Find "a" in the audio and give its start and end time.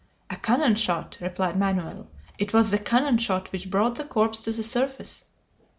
0.31-0.35